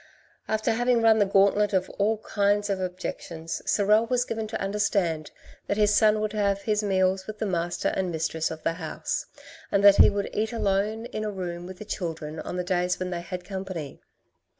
[0.47, 5.29] After having run the gauntlet of all kinds of objections, Sorel was given to understand
[5.67, 9.27] that his son would have his meals with the master and mistress of the house,
[9.71, 12.97] and that he would eat alone in a room with the children on the days
[12.97, 14.01] when they had company.